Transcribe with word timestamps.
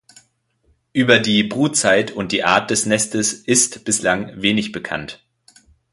Über 0.93 1.19
die 1.19 1.43
Brutzeit 1.43 2.09
und 2.09 2.31
die 2.31 2.43
Art 2.43 2.71
des 2.71 2.87
Nestes 2.87 3.33
ist 3.33 3.85
bislang 3.85 4.31
wenig 4.41 4.71
bekannt. 4.71 5.23